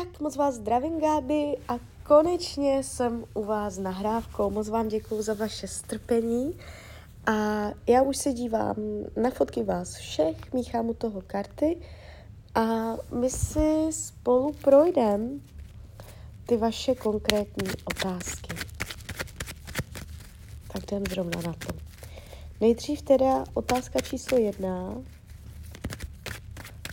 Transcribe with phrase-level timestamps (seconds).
[0.00, 4.50] Tak moc vás zdravím, Gáby, a konečně jsem u vás nahrávkou.
[4.50, 6.58] Moc vám děkuji za vaše strpení.
[7.26, 7.32] A
[7.86, 8.76] já už se dívám
[9.22, 11.78] na fotky vás všech, míchám u toho karty
[12.54, 15.28] a my si spolu projdeme
[16.46, 18.56] ty vaše konkrétní otázky.
[20.72, 21.68] Tak jdem zrovna na to.
[22.60, 24.94] Nejdřív teda otázka číslo jedna.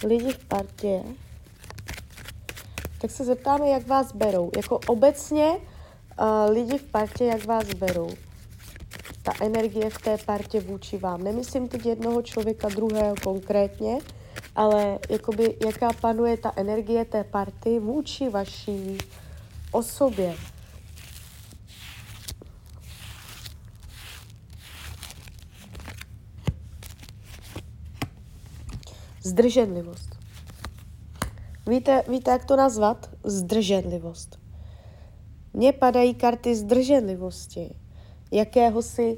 [0.04, 1.04] Lidi v partě
[3.02, 4.52] tak se zeptáme, jak vás berou.
[4.58, 8.10] Jako obecně uh, lidi v partě, jak vás berou.
[9.24, 11.24] Ta energie v té partě vůči vám.
[11.24, 13.98] Nemyslím teď jednoho člověka, druhého konkrétně,
[14.56, 18.98] ale jakoby, jaká panuje ta energie té party vůči vaší
[19.72, 20.36] osobě.
[29.24, 30.19] Zdrženlivost.
[31.70, 33.10] Víte, víte, jak to nazvat?
[33.24, 34.40] Zdrženlivost.
[35.54, 37.76] Mně padají karty zdrženlivosti,
[38.32, 39.18] jakéhosi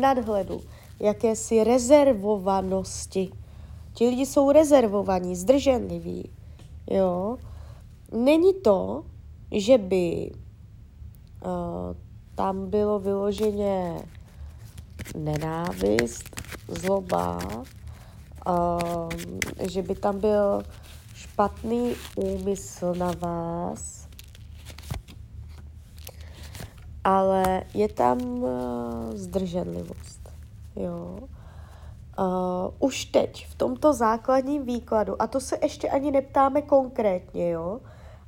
[0.00, 0.60] nadhledu,
[1.00, 3.30] jakési rezervovanosti.
[3.94, 6.30] Ti lidi jsou rezervovaní, zdrženliví.
[6.90, 7.36] Jo?
[8.12, 9.04] Není to,
[9.52, 10.32] že by
[11.44, 11.50] uh,
[12.34, 14.02] tam bylo vyloženě
[15.16, 16.24] nenávist,
[16.68, 17.38] zloba,
[18.48, 19.10] uh,
[19.70, 20.62] že by tam byl
[21.20, 24.08] špatný úmysl na vás,
[27.04, 28.50] ale je tam uh,
[29.14, 30.32] zdrženlivost.
[30.76, 31.18] Jo.
[32.18, 37.80] Uh, už teď, v tomto základním výkladu, a to se ještě ani neptáme konkrétně, jo,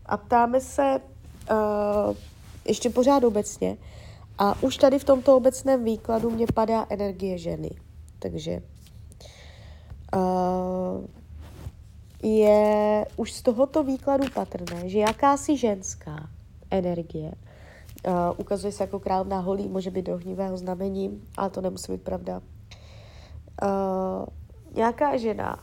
[0.07, 1.01] a ptáme se
[1.51, 2.17] uh,
[2.65, 3.77] ještě pořád obecně,
[4.39, 7.71] a už tady v tomto obecném výkladu mě padá energie ženy.
[8.19, 8.63] Takže
[10.17, 11.22] uh,
[12.23, 16.29] je už z tohoto výkladu patrné, že jakási ženská
[16.71, 17.33] energie
[18.07, 22.03] uh, ukazuje se jako královna holí, může být do hnivého znamení, ale to nemusí být
[22.03, 22.41] pravda.
[23.63, 24.27] Uh,
[24.75, 25.59] nějaká žena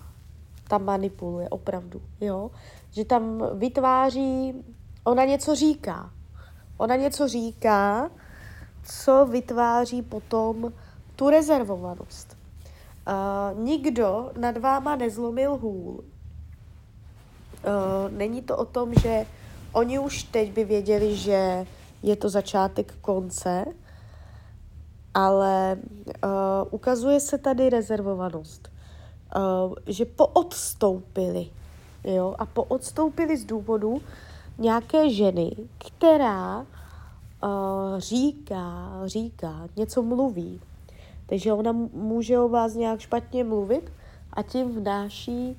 [0.67, 2.51] tam manipuluje opravdu, jo?
[2.91, 4.53] Že tam vytváří,
[5.03, 6.11] ona něco říká.
[6.77, 8.11] Ona něco říká,
[8.83, 10.73] co vytváří potom
[11.15, 12.37] tu rezervovanost.
[13.07, 16.03] Uh, nikdo nad váma nezlomil hůl,
[17.63, 19.25] Uh, není to o tom, že
[19.71, 21.65] oni už teď by věděli, že
[22.03, 23.65] je to začátek konce,
[25.13, 25.77] ale
[26.23, 26.29] uh,
[26.71, 28.69] ukazuje se tady rezervovanost,
[29.35, 31.49] uh, že poodstoupili,
[32.03, 34.01] jo, a poodstoupili z důvodu
[34.57, 36.65] nějaké ženy, která uh,
[37.97, 40.61] říká, říká, něco mluví.
[41.25, 43.91] Takže ona může o vás nějak špatně mluvit
[44.33, 45.57] a tím vnáší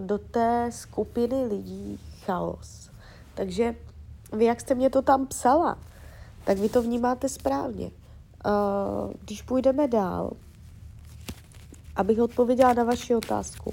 [0.00, 2.90] do té skupiny lidí chaos.
[3.34, 3.74] Takže
[4.32, 5.78] vy, jak jste mě to tam psala,
[6.44, 7.90] tak vy to vnímáte správně.
[9.24, 10.30] Když půjdeme dál,
[11.96, 13.72] abych odpověděla na vaši otázku.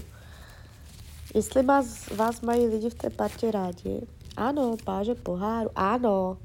[1.36, 4.08] Jestli vás, vás mají lidi v té partě rádi?
[4.38, 5.70] Ano, páže poháru.
[5.76, 6.38] Ano.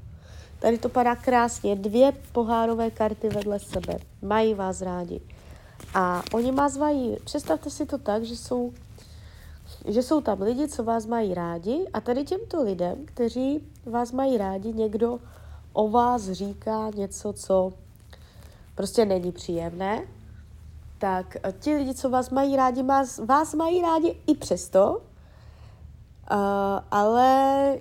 [0.59, 1.75] Tady to padá krásně.
[1.75, 3.97] Dvě pohárové karty vedle sebe.
[4.21, 5.21] Mají vás rádi.
[5.93, 8.73] A oni vás mají, představte si to tak, že jsou
[9.87, 14.37] že jsou tam lidi, co vás mají rádi a tady těmto lidem, kteří vás mají
[14.37, 15.19] rádi, někdo
[15.73, 17.73] o vás říká něco, co
[18.75, 20.07] prostě není příjemné,
[20.97, 25.01] tak ti lidi, co vás mají rádi, vás, vás mají rádi i přesto,
[26.31, 26.37] uh,
[26.91, 27.73] ale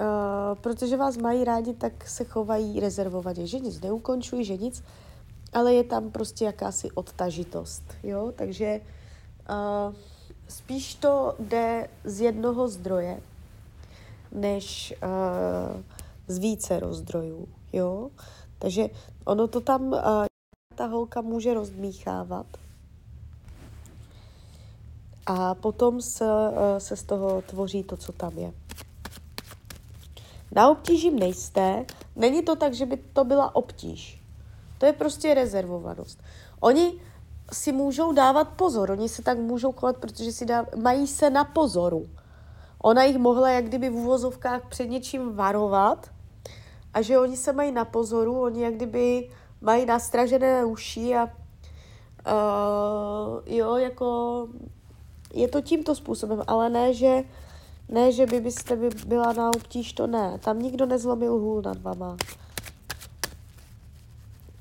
[0.00, 4.84] uh, protože vás mají rádi, tak se chovají rezervovaně, že nic neukončují, že nic,
[5.52, 8.80] ale je tam prostě jakási odtažitost, jo, takže
[9.50, 9.94] uh,
[10.48, 13.20] spíš to jde z jednoho zdroje,
[14.32, 15.82] než uh,
[16.28, 18.10] z více rozdrojů, jo.
[18.58, 18.90] Takže
[19.24, 19.98] ono to tam, uh,
[20.74, 22.46] ta holka může rozdmíchávat.
[25.26, 28.52] A potom se, uh, se z toho tvoří to, co tam je.
[30.52, 31.86] Na obtížím nejste.
[32.16, 34.22] Není to tak, že by to byla obtíž.
[34.78, 36.22] To je prostě rezervovanost.
[36.60, 36.92] Oni
[37.52, 38.90] si můžou dávat pozor.
[38.90, 42.06] Oni se tak můžou chovat, protože si dá, mají se na pozoru.
[42.82, 46.10] Ona jich mohla jak kdyby v úvozovkách před něčím varovat
[46.94, 49.30] a že oni se mají na pozoru, oni jak kdyby
[49.60, 51.30] mají nastražené uši a uh,
[53.46, 54.48] jo, jako
[55.34, 57.22] je to tímto způsobem, ale ne, že
[57.88, 60.38] ne, že by byste by byla na obtíž, to ne.
[60.38, 62.16] Tam nikdo nezlomil hůl nad vama.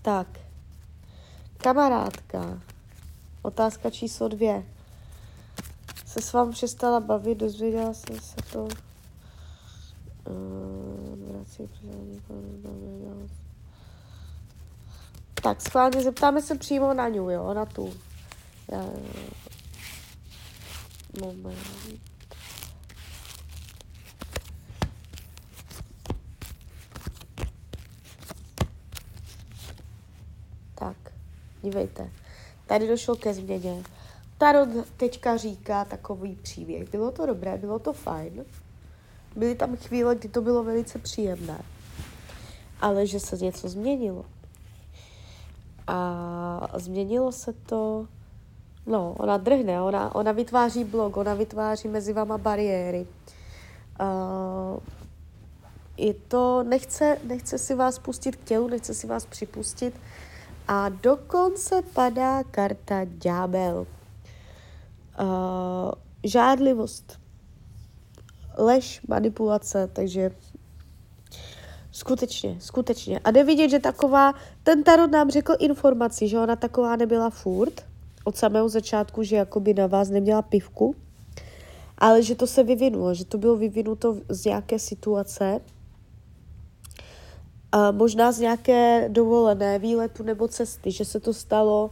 [0.02, 0.28] Tak.
[1.58, 2.60] Kamarádka.
[3.48, 4.64] Otázka číslo dvě.
[6.06, 8.68] Se s vámi přestala bavit, dozvěděla jsem se to.
[15.34, 17.94] Tak, schválně zeptáme se přímo na ňu, jo, na tu.
[21.22, 21.58] Moment.
[30.76, 30.98] Tak,
[31.64, 32.12] dívejte.
[32.68, 33.84] Tady došlo ke změně.
[34.38, 36.90] Tarot teďka říká takový příběh.
[36.90, 38.46] Bylo to dobré, bylo to fajn.
[39.36, 41.62] Byly tam chvíle, kdy to bylo velice příjemné.
[42.82, 44.26] Ale že se něco změnilo.
[45.88, 48.08] A změnilo se to...
[48.86, 53.08] No, ona drhne, ona, ona vytváří blok, ona vytváří mezi vama bariéry.
[54.02, 54.80] Uh,
[55.98, 59.94] je to, nechce, nechce si vás pustit k tělu, nechce si vás připustit
[60.68, 63.88] a dokonce padá karta ďábel.
[65.20, 65.92] Uh,
[66.24, 67.20] žádlivost,
[68.58, 70.32] lež, manipulace, takže
[71.92, 73.20] skutečně, skutečně.
[73.20, 74.34] A jde vidět, že taková,
[74.64, 77.86] ten tarot nám řekl informaci, že ona taková nebyla furt,
[78.24, 80.96] od samého začátku, že jakoby na vás neměla pivku,
[81.98, 85.60] ale že to se vyvinulo, že to bylo vyvinuto z nějaké situace,
[87.72, 91.90] a možná z nějaké dovolené výletu nebo cesty, že se to stalo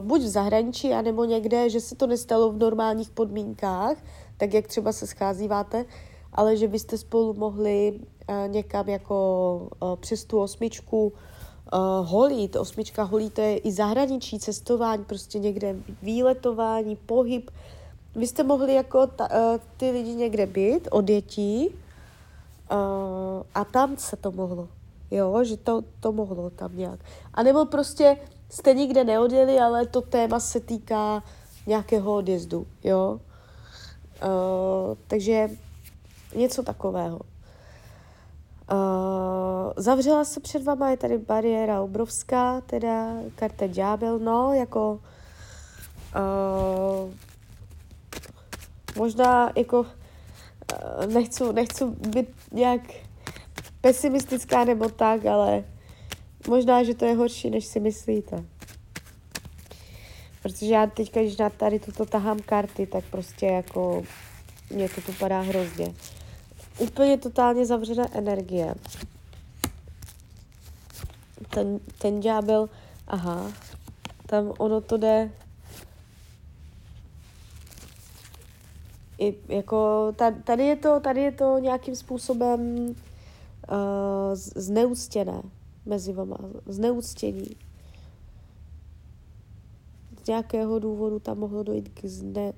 [0.00, 3.96] buď v zahraničí, anebo někde, že se to nestalo v normálních podmínkách,
[4.36, 5.84] tak jak třeba se scházíváte,
[6.32, 12.56] ale že byste spolu mohli uh, někam jako uh, přes tu osmičku uh, holít.
[12.56, 17.50] Osmička holí, to je i zahraničí, cestování, prostě někde výletování, pohyb.
[18.16, 19.28] Vy jste mohli jako ta,
[19.76, 21.74] ty lidi někde být od dětí
[22.72, 24.68] uh, a tam se to mohlo.
[25.10, 27.00] Jo, že to, to mohlo tam nějak.
[27.34, 28.16] A nebo prostě
[28.50, 31.22] jste nikde neodjeli, ale to téma se týká
[31.66, 33.20] nějakého odjezdu, jo.
[34.22, 35.50] Uh, takže
[36.36, 37.20] něco takového.
[38.72, 45.00] Uh, zavřela se před vama, je tady bariéra obrovská, teda karta ďábel, no, jako
[46.16, 47.10] uh,
[48.96, 49.86] možná jako
[51.06, 52.80] nechci, nechci být nějak
[53.80, 55.64] pesimistická nebo tak, ale
[56.48, 58.44] možná, že to je horší, než si myslíte.
[60.42, 64.02] Protože já teď, když na tady toto tahám karty, tak prostě jako
[64.70, 65.94] mě to tu padá hrozně.
[66.78, 68.74] Úplně totálně zavřené energie.
[71.50, 72.68] Ten, ten ďábel,
[73.06, 73.52] aha,
[74.26, 75.30] tam ono to jde
[79.22, 80.12] i jako
[80.44, 82.94] tady je to, tady je to nějakým způsobem uh,
[84.34, 85.42] zneúctěné
[85.86, 87.56] mezi vama, zneúctění
[90.24, 92.52] z nějakého důvodu tam mohlo dojít k zne...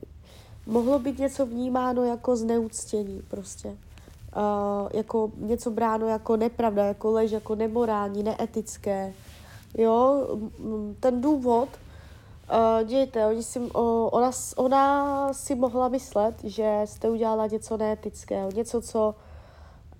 [0.66, 3.68] Mohlo být něco vnímáno jako zneuctění prostě.
[3.68, 9.14] Uh, jako něco bráno jako nepravda, jako lež, jako nemorální, neetické.
[9.78, 10.28] Jo,
[11.00, 11.68] ten důvod,
[12.50, 13.68] uh, dějte, oni si, uh,
[14.12, 19.14] ona, ona si mohla myslet, že jste udělala něco neetického, něco, co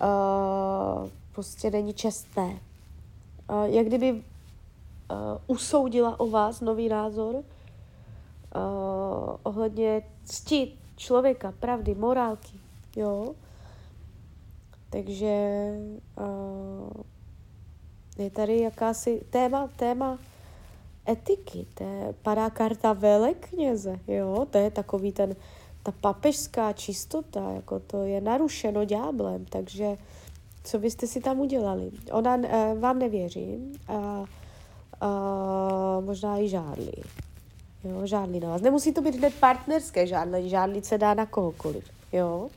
[0.02, 2.61] uh, prostě není čestné.
[3.50, 4.19] Uh, jak kdyby uh,
[5.46, 7.43] usoudila o vás nový názor, uh,
[9.43, 12.58] ohledně cti člověka, pravdy, morálky,
[12.96, 13.35] jo.
[14.91, 15.70] Takže
[16.19, 17.03] uh,
[18.19, 20.19] je tady jakási téma, téma
[21.08, 25.37] etiky, to je, padá karta velekněze, jo, to je takový ten,
[25.82, 29.96] ta papežská čistota, jako to je narušeno ďáblem, takže
[30.65, 31.91] co byste si tam udělali?
[32.13, 34.25] Ona uh, vám nevěří a
[35.03, 37.03] uh, možná i žádlí.
[37.84, 38.61] Jo, žádný na vás.
[38.63, 41.84] Nemusí to být hned partnerské žádné, žádný se dá na kohokoliv.
[42.13, 42.49] Jo.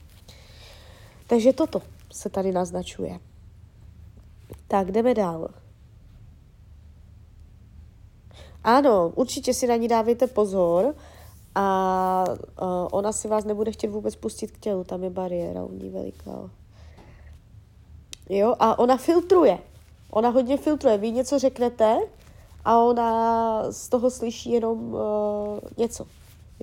[1.27, 3.19] Takže toto se tady naznačuje.
[4.67, 5.49] Tak, jdeme dál.
[8.67, 10.95] Ano, určitě si na ní dávejte pozor
[11.55, 12.23] a
[12.61, 15.89] uh, ona si vás nebude chtět vůbec pustit k tělu, tam je bariéra u ní
[15.89, 16.49] veliká.
[18.29, 19.59] Jo, a ona filtruje.
[20.09, 20.97] Ona hodně filtruje.
[20.97, 21.97] Vy něco řeknete
[22.65, 24.99] a ona z toho slyší jenom uh,
[25.77, 26.05] něco.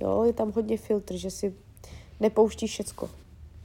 [0.01, 1.55] Jo, je tam hodně filtr, že si
[2.21, 3.11] nepouští všecko.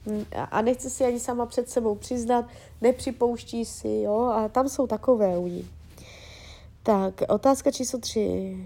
[0.06, 2.44] Hm, a nechce si ani sama před sebou přiznat,
[2.80, 5.68] nepřipouští si, jo, a tam jsou takové u ní.
[6.90, 8.56] Tak, otázka číslo tři.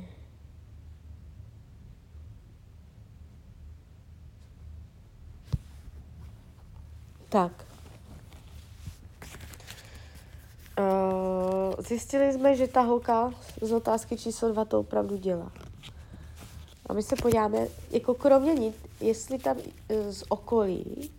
[7.29, 7.67] Tak.
[10.79, 15.53] Uh, zjistili jsme, že ta holka z otázky číslo dva to opravdu dělá.
[16.87, 19.57] A my se podíváme, jako kromě ní, jestli tam
[20.11, 21.11] z okolí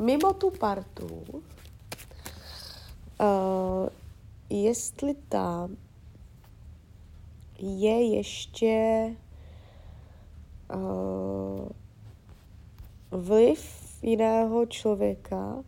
[0.00, 1.24] mimo tu partu,
[3.20, 3.88] uh,
[4.50, 5.76] jestli tam
[7.62, 9.06] je ještě
[10.74, 11.68] uh,
[13.10, 15.64] vliv jiného člověka,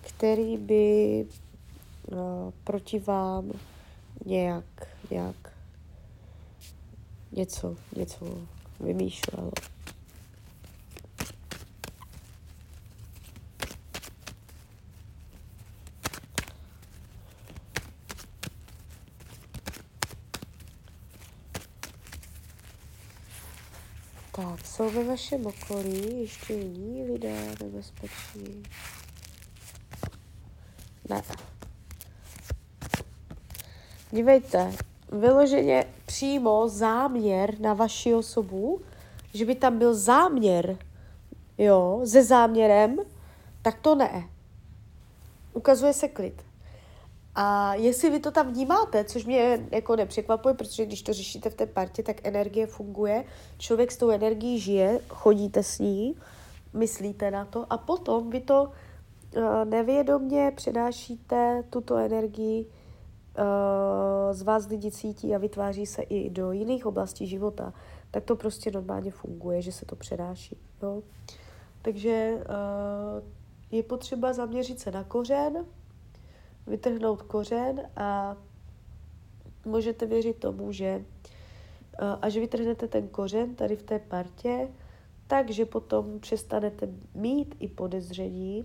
[0.00, 1.26] který by
[2.06, 2.16] uh,
[2.64, 3.52] proti vám
[4.26, 5.52] nějak, nějak
[7.32, 8.38] něco, něco
[8.80, 9.50] vymýšlel.
[24.52, 28.62] Tak, jsou ve vašem okolí ještě jiní lidé nebezpeční?
[31.08, 31.22] Ne.
[34.10, 34.72] Dívejte,
[35.12, 38.80] vyloženě přímo záměr na vaši osobu,
[39.34, 40.76] že by tam byl záměr,
[41.58, 42.96] jo, se záměrem,
[43.62, 44.28] tak to ne.
[45.52, 46.42] Ukazuje se klid.
[47.34, 51.54] A jestli vy to tam vnímáte, což mě jako nepřekvapuje, protože když to řešíte v
[51.54, 53.24] té partě, tak energie funguje,
[53.58, 56.16] člověk s tou energií žije, chodíte s ní,
[56.72, 64.68] myslíte na to a potom vy to uh, nevědomně přenášíte tuto energii, uh, z vás
[64.68, 67.72] lidi cítí a vytváří se i do jiných oblastí života,
[68.10, 70.56] tak to prostě normálně funguje, že se to přenáší.
[70.82, 71.02] Jo?
[71.82, 73.24] Takže uh,
[73.70, 75.64] je potřeba zaměřit se na kořen,
[76.66, 78.36] vytrhnout kořen a
[79.64, 81.04] můžete věřit tomu, že
[82.22, 84.68] až vytrhnete ten kořen tady v té partě,
[85.26, 88.64] takže potom přestanete mít i podezření,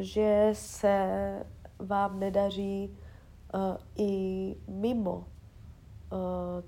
[0.00, 1.08] že se
[1.78, 2.98] vám nedaří
[3.96, 5.24] i mimo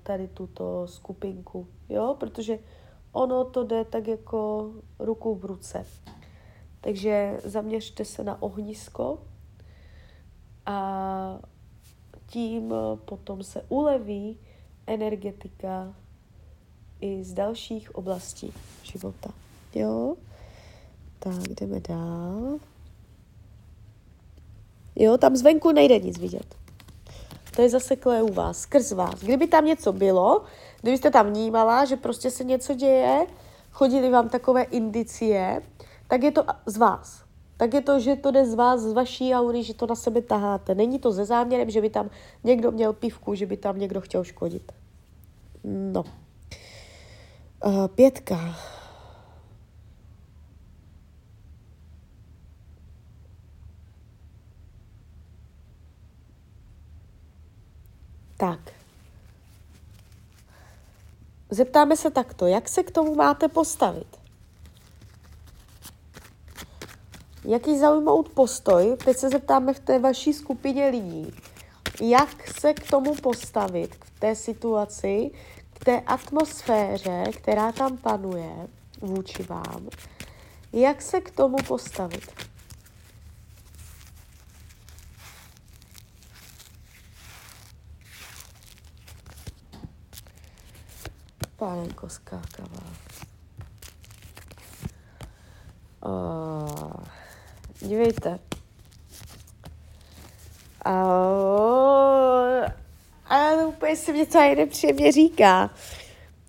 [0.03, 2.59] tady tuto skupinku, jo, protože
[3.11, 5.85] ono to jde tak jako ruku v ruce.
[6.81, 9.19] Takže zaměřte se na ohnisko,
[10.65, 11.39] a
[12.27, 12.73] tím
[13.05, 14.37] potom se uleví
[14.87, 15.93] energetika
[17.01, 18.53] i z dalších oblastí
[18.83, 19.29] života.
[19.75, 20.15] Jo?
[21.19, 22.59] Tak, jdeme dál.
[24.95, 26.55] Jo, tam zvenku nejde nic vidět.
[27.55, 29.19] To je zaseklé u vás, skrz vás.
[29.19, 30.43] Kdyby tam něco bylo,
[30.81, 33.27] kdybyste tam vnímala, že prostě se něco děje,
[33.71, 35.61] chodili vám takové indicie,
[36.07, 37.23] tak je to z vás
[37.63, 40.21] tak je to, že to jde z vás, z vaší aury, že to na sebe
[40.21, 40.75] taháte.
[40.75, 42.09] Není to ze záměrem, že by tam
[42.43, 44.71] někdo měl pivku, že by tam někdo chtěl škodit.
[45.63, 46.03] No.
[47.65, 48.55] Uh, pětka.
[58.37, 58.59] Tak.
[61.49, 64.22] Zeptáme se takto, jak se k tomu máte postavit?
[67.45, 68.97] Jaký zaujmout postoj?
[69.05, 71.33] Teď se zeptáme v té vaší skupině lidí.
[72.01, 75.31] Jak se k tomu postavit, k té situaci,
[75.73, 78.67] k té atmosféře, která tam panuje
[79.01, 79.89] vůči vám?
[80.73, 82.31] Jak se k tomu postavit?
[91.57, 92.83] Pánenko skákavá.
[96.05, 96.72] Uh.
[97.83, 98.39] Dívejte.
[100.85, 100.93] A,
[103.25, 105.69] a úplně se mě celý nepříjemně říká.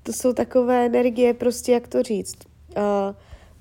[0.02, 2.36] To jsou takové energie, prostě jak to říct.
[2.76, 2.82] Uh,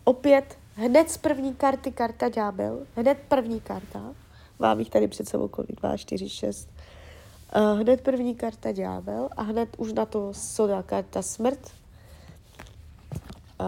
[0.04, 4.14] opět hned z první karty karta ďábel, hned první karta,
[4.60, 6.70] mám jich tady před sebou kolik, 2, 4, 6,
[7.56, 11.60] uh, hned první karta ďábel a hned už na to soda karta smrt.
[13.62, 13.68] Uh,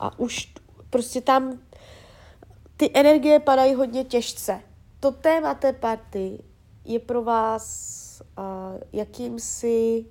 [0.00, 0.52] a už
[0.90, 1.58] prostě tam
[2.76, 4.60] ty energie padají hodně těžce.
[5.00, 6.42] To téma té party
[6.84, 8.44] je pro vás uh,
[8.92, 10.06] jakýmsi,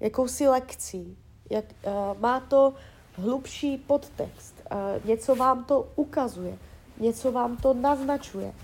[0.00, 1.18] jakousi lekcí.
[1.50, 2.74] Jak, uh, má to
[3.12, 4.54] hlubší podtext.
[4.72, 6.58] Uh, něco vám to ukazuje.
[7.00, 8.54] Něco vám to naznačuje.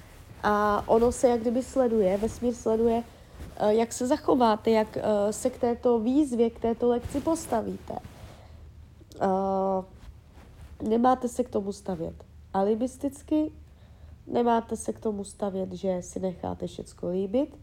[0.42, 2.96] A ono se jak kdyby sleduje, vesmír sleduje,
[3.62, 7.94] uh, jak se zachováte, jak uh, se k této výzvě, k této lekci postavíte.
[9.22, 9.84] Uh,
[10.88, 12.27] nemáte se k tomu stavět
[12.58, 13.52] alibisticky,
[14.26, 17.58] nemáte se k tomu stavět, že si necháte všecko líbit,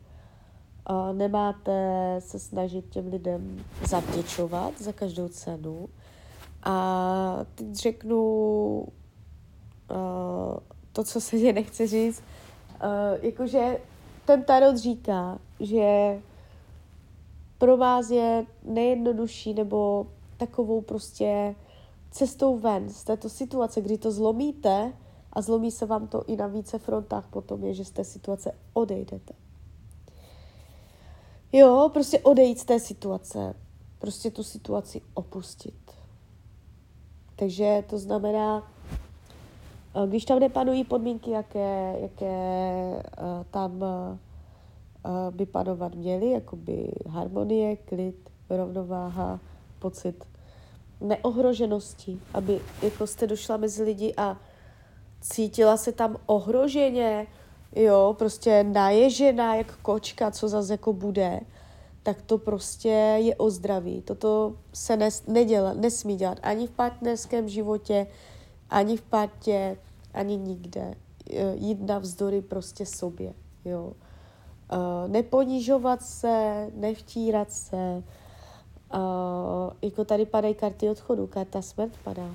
[0.86, 5.90] a nemáte se snažit těm lidem zavděčovat za každou cenu.
[6.64, 8.22] A teď řeknu
[9.92, 10.58] uh,
[10.92, 12.24] to, co se mě nechce říct,
[12.84, 13.78] uh, jakože
[14.26, 16.20] ten tarot říká, že
[17.58, 21.56] pro vás je nejjednodušší nebo takovou prostě
[22.16, 24.94] cestou ven z této situace, kdy to zlomíte
[25.34, 28.52] a zlomí se vám to i na více frontách potom je, že z té situace
[28.74, 29.34] odejdete.
[31.52, 33.56] Jo, prostě odejít z té situace,
[34.00, 35.92] prostě tu situaci opustit.
[37.36, 38.72] Takže to znamená,
[39.96, 44.18] eh, když tam nepanují podmínky, jaké, jaké uh, tam uh,
[45.32, 49.40] by panovat měly, jakoby harmonie, klid, rovnováha,
[49.80, 50.26] pocit
[51.06, 54.38] neohroženosti, aby jako jste došla mezi lidi a
[55.22, 57.28] cítila se tam ohroženě,
[57.76, 61.40] jo, prostě naježená jak kočka, co zase jako bude,
[62.04, 64.02] tak to prostě je o zdraví.
[64.02, 68.08] Toto se nes, neděla, nesmí dělat ani v partnerském životě,
[68.70, 69.78] ani v partě,
[70.14, 70.96] ani nikde.
[71.54, 73.34] Jít navzdory prostě sobě,
[73.66, 73.94] jo.
[74.72, 78.04] Uh, neponižovat se, nevtírat se,
[78.96, 79.02] uh,
[79.82, 82.30] jako tady padají karty odchodu, karta smrt padá.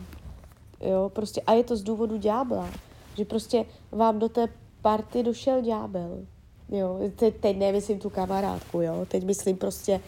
[0.81, 2.69] Jo, prostě a je to z důvodu ďábla,
[3.17, 4.49] že prostě vám do té
[4.83, 6.19] party došel ďábel.
[6.69, 10.01] Jo, teď, teď nemyslím tu kamarádku, jo, teď myslím prostě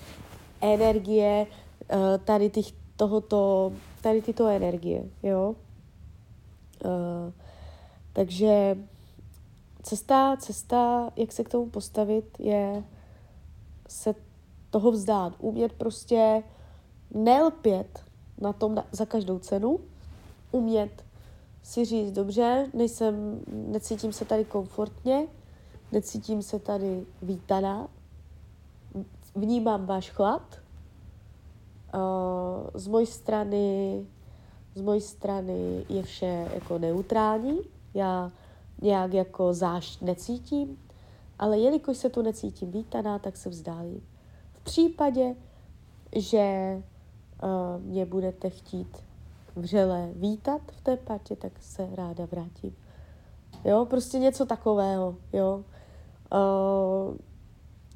[0.61, 1.47] energie
[1.93, 2.67] uh, tady těch,
[2.97, 5.55] tohoto, tady tyto energie, jo.
[6.85, 7.33] Uh,
[8.13, 8.77] takže
[9.83, 12.85] cesta, cesta, jak se k tomu postavit, je
[13.89, 14.15] se
[14.73, 15.33] toho vzdát.
[15.39, 16.43] Umět prostě
[17.15, 18.05] nelpět
[18.41, 19.81] na tom na, za každou cenu,
[20.53, 21.05] umět
[21.63, 25.27] si říct, dobře, nejsem, necítím se tady komfortně,
[25.93, 27.89] necítím se tady vítaná,
[29.35, 30.43] vnímám váš chlad,
[31.95, 32.01] uh,
[32.75, 34.07] z mojí strany
[34.75, 37.59] z mojí strany je vše jako neutrální,
[37.95, 38.33] já
[38.83, 40.79] nějak jako zášť necítím,
[41.39, 44.12] ale jelikož se tu necítím vítaná, tak se vzdálím.
[44.63, 45.35] V případě,
[46.17, 46.77] že
[47.43, 48.97] uh, mě budete chtít
[49.57, 52.77] vřele vítat v té patě, tak se ráda vrátím.
[53.65, 55.65] Jo, prostě něco takového, jo.
[56.33, 57.17] Uh,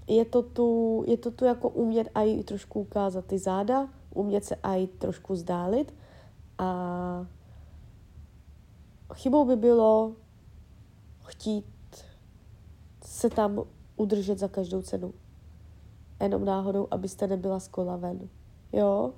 [0.06, 4.56] je to tu, je to tu jako umět i trošku ukázat ty záda, umět se
[4.62, 5.94] i trošku zdálit
[6.58, 7.26] a
[9.14, 10.12] chybou by bylo
[11.24, 11.66] chtít
[13.04, 13.62] se tam
[13.96, 15.14] udržet za každou cenu.
[16.20, 18.28] Jenom náhodou, abyste nebyla z kola ven.
[18.72, 19.10] Jo?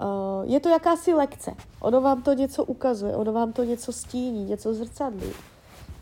[0.00, 1.54] Uh, je to jakási lekce.
[1.80, 5.32] Ono vám to něco ukazuje, ono vám to něco stíní, něco zrcadlí.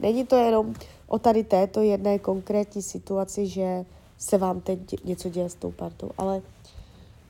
[0.00, 0.74] Není to jenom
[1.06, 3.84] o tady této jedné konkrétní situaci, že
[4.18, 6.42] se vám teď něco děje s tou partou, ale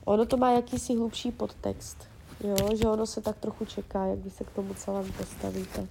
[0.05, 1.97] ono to má jakýsi hlubší podtext.
[2.43, 5.87] Jo, že ono se tak trochu čeká, jak vy se k tomu celému postavíte.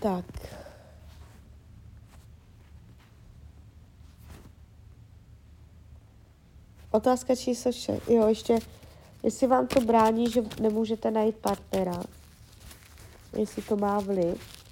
[0.00, 0.24] Tak.
[6.92, 8.08] Otázka číslo 6.
[8.08, 8.58] Jo, ještě,
[9.22, 12.02] jestli vám to brání, že nemůžete najít partnera.
[13.36, 14.62] Jestli to má vliv.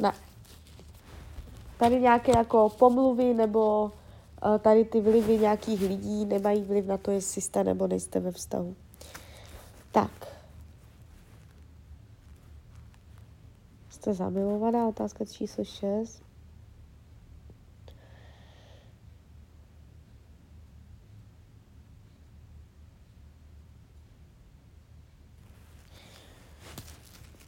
[0.00, 0.12] Ne.
[1.78, 7.10] Tady nějaké jako pomluvy nebo uh, tady ty vlivy nějakých lidí nemají vliv na to,
[7.10, 8.76] jestli jste nebo nejste ve vztahu.
[9.92, 10.10] Tak.
[13.90, 14.88] Jste zamilovaná?
[14.88, 16.33] Otázka číslo 6.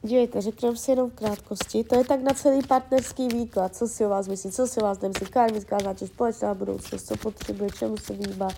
[0.06, 1.84] Dívejte, řekněme si jenom v krátkosti.
[1.84, 3.76] To je tak na celý partnerský výklad.
[3.76, 7.16] Co si o vás myslí, co si o vás nemyslí, karmická zátěž, společná budoucnost, co
[7.16, 8.48] potřebuje, čemu se výbá,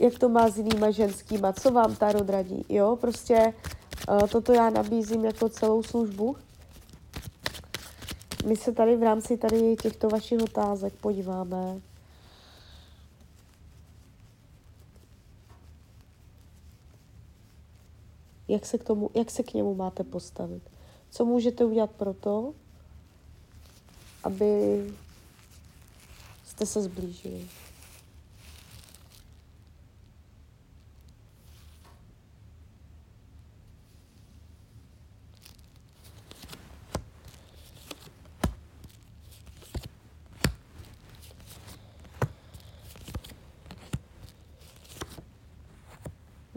[0.00, 3.54] jak to má s jinýma ženskýma, co vám ta radí, jo, prostě
[4.08, 6.36] uh, toto já nabízím jako celou službu.
[8.46, 11.80] My se tady v rámci tady těchto vašich otázek podíváme.
[18.48, 20.73] Jak se, k tomu, jak se k němu máte postavit?
[21.14, 22.54] Co můžete udělat pro to,
[24.24, 24.44] aby
[26.44, 27.48] jste se zblížili?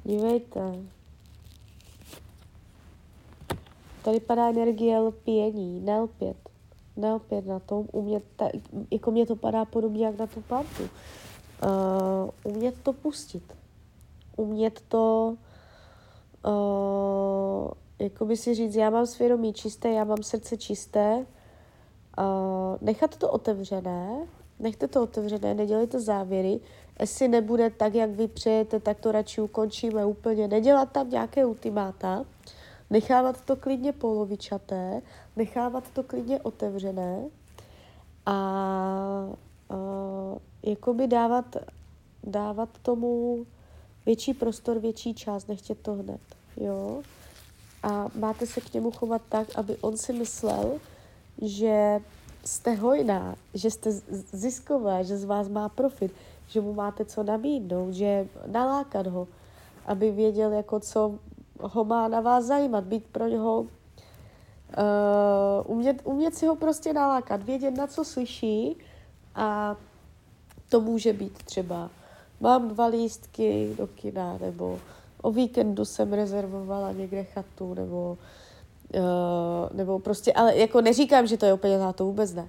[0.06, 0.97] Dívejte.
[4.08, 6.38] Tady padá energie lpění, nelpět.
[6.98, 8.50] Nelpět na tom, umět, ta,
[8.92, 10.84] jako mě to padá podobně jak na tu partu.
[10.84, 13.44] Uh, umět to pustit.
[14.38, 15.36] Umět to,
[16.46, 21.26] uh, jako by si říct, já mám svědomí čisté, já mám srdce čisté,
[22.18, 24.28] uh, nechat to otevřené,
[24.60, 26.60] Nechte to otevřené, nedělejte závěry.
[27.00, 30.48] Jestli nebude tak, jak vy přejete, tak to radši ukončíme úplně.
[30.48, 32.26] Nedělat tam nějaké ultimáta,
[32.90, 35.02] nechávat to klidně polovičaté,
[35.36, 37.30] nechávat to klidně otevřené
[38.26, 39.76] a, a
[40.64, 41.56] jakoby dávat,
[42.24, 43.46] dávat tomu
[44.06, 46.22] větší prostor, větší čas, nechtě to hned,
[46.58, 47.02] jo.
[47.84, 50.80] A máte se k němu chovat tak, aby on si myslel,
[51.42, 52.00] že
[52.46, 53.92] jste hojná, že jste
[54.32, 56.12] zisková, že z vás má profit,
[56.48, 59.28] že mu máte co nabídnout, že nalákat ho,
[59.86, 61.20] aby věděl, jako co
[61.62, 63.68] ho má na vás zajímat, být pro něho, uh,
[65.66, 68.78] umět, umět si ho prostě nalákat, vědět, na co slyší
[69.36, 69.76] a
[70.70, 71.90] to může být třeba
[72.40, 74.80] mám dva lístky do kina, nebo
[75.22, 78.18] o víkendu jsem rezervovala někde chatu, nebo,
[78.96, 82.48] uh, nebo prostě, ale jako neříkám, že to je úplně na to vůbec ne,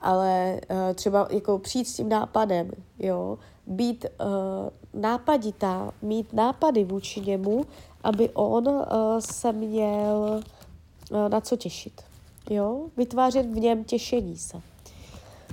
[0.00, 7.20] ale uh, třeba jako přijít s tím nápadem, jo, být uh, nápaditá, mít nápady vůči
[7.20, 7.64] němu,
[8.04, 8.84] aby on uh,
[9.18, 10.42] se měl
[11.10, 12.02] uh, na co těšit,
[12.50, 14.60] jo, vytvářet v něm těšení se.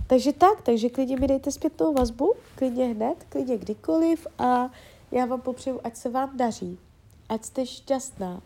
[0.07, 4.69] Takže tak, takže klidně mi dejte zpětnou vazbu, klidně hned, klidně kdykoliv a
[5.11, 6.79] já vám popřeju, ať se vám daří,
[7.29, 8.41] ať jste šťastná.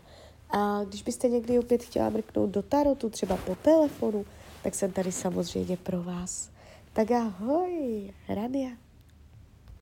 [0.50, 4.24] A když byste někdy opět chtěla mrknout do tarotu, třeba po telefonu,
[4.62, 6.50] tak jsem tady samozřejmě pro vás.
[6.92, 8.70] Tak ahoj, Rania.